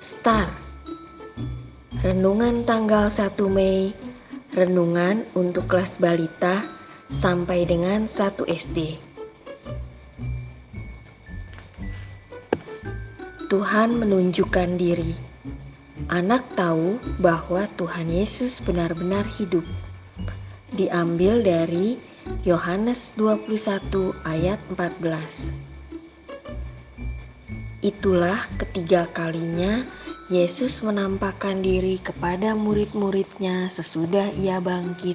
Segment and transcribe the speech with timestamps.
[0.00, 0.50] Star.
[2.04, 3.92] Renungan tanggal 1 Mei.
[4.52, 6.64] Renungan untuk kelas balita
[7.12, 9.08] sampai dengan 1 SD
[13.48, 15.16] Tuhan menunjukkan diri.
[16.12, 19.64] Anak tahu bahwa Tuhan Yesus benar-benar hidup.
[20.76, 21.96] Diambil dari
[22.44, 25.67] Yohanes 21 ayat 14
[27.78, 29.86] Itulah ketiga kalinya
[30.26, 35.14] Yesus menampakkan diri kepada murid-muridnya sesudah ia bangkit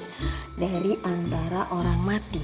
[0.55, 2.39] dari antara orang mati.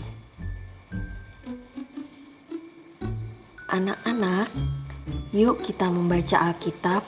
[3.72, 4.52] Anak-anak,
[5.32, 7.08] yuk kita membaca Alkitab.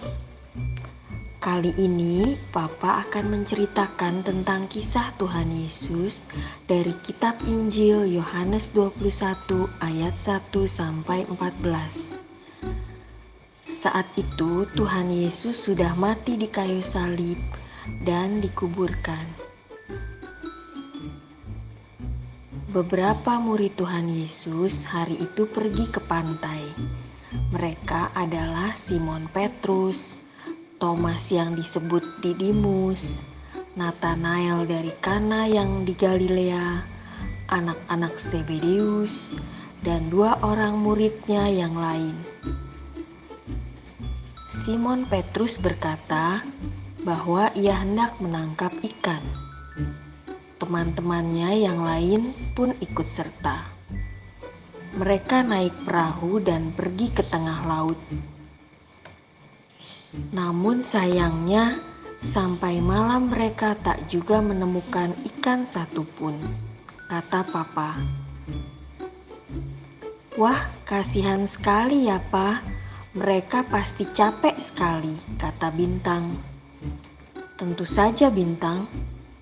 [1.44, 6.24] Kali ini Papa akan menceritakan tentang kisah Tuhan Yesus
[6.64, 12.21] dari kitab Injil Yohanes 21 ayat 1 sampai 14.
[13.82, 17.42] Saat itu Tuhan Yesus sudah mati di kayu salib
[18.06, 19.26] dan dikuburkan.
[22.70, 26.62] Beberapa murid Tuhan Yesus hari itu pergi ke pantai.
[27.58, 30.14] Mereka adalah Simon Petrus,
[30.78, 33.18] Thomas yang disebut Didimus,
[33.74, 36.86] Nathanael dari Kana yang di Galilea,
[37.50, 39.26] anak-anak Zebedeus,
[39.82, 42.14] dan dua orang muridnya yang lain.
[44.62, 46.46] Simon Petrus berkata
[47.02, 49.18] bahwa ia hendak menangkap ikan.
[50.62, 53.66] Teman-temannya yang lain pun ikut serta.
[55.02, 57.98] Mereka naik perahu dan pergi ke tengah laut.
[60.30, 61.82] Namun sayangnya,
[62.30, 66.38] sampai malam mereka tak juga menemukan ikan satupun,
[67.10, 67.98] kata Papa.
[70.38, 72.81] Wah, kasihan sekali ya, Pak
[73.12, 76.40] mereka pasti capek sekali, kata Bintang.
[77.60, 78.88] Tentu saja Bintang,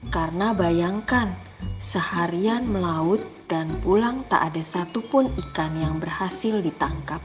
[0.10, 1.38] karena bayangkan
[1.78, 7.22] seharian melaut dan pulang tak ada satupun ikan yang berhasil ditangkap.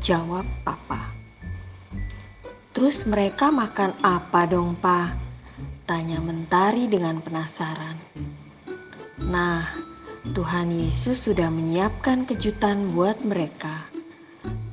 [0.00, 1.12] Jawab Papa.
[2.72, 5.12] Terus mereka makan apa dong, Pa?
[5.84, 7.96] Tanya Mentari dengan penasaran.
[9.28, 9.68] Nah,
[10.32, 13.97] Tuhan Yesus sudah menyiapkan kejutan buat mereka.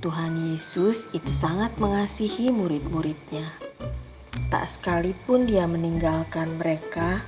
[0.05, 3.49] Tuhan Yesus itu sangat mengasihi murid-muridnya.
[4.53, 7.25] Tak sekalipun dia meninggalkan mereka,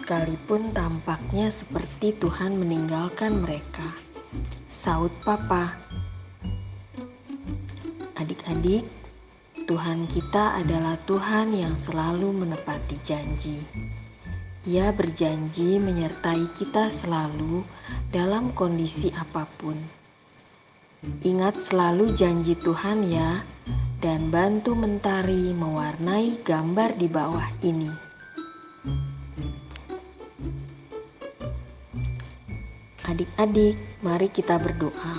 [0.00, 3.92] sekalipun tampaknya seperti Tuhan meninggalkan mereka.
[4.72, 5.76] Saud Papa.
[8.16, 8.88] Adik-adik,
[9.68, 13.60] Tuhan kita adalah Tuhan yang selalu menepati janji.
[14.64, 17.60] Ia berjanji menyertai kita selalu
[18.08, 20.05] dalam kondisi apa pun.
[21.22, 23.46] Ingat selalu janji Tuhan ya,
[24.02, 27.90] dan bantu mentari mewarnai gambar di bawah ini.
[33.06, 35.14] Adik-adik, mari kita berdoa.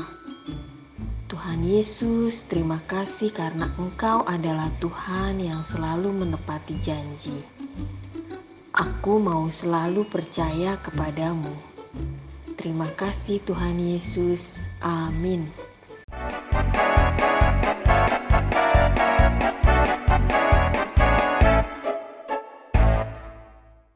[1.31, 7.39] Tuhan Yesus, terima kasih karena Engkau adalah Tuhan yang selalu menepati janji.
[8.75, 11.55] Aku mau selalu percaya kepadamu.
[12.59, 14.43] Terima kasih, Tuhan Yesus.
[14.83, 15.47] Amin.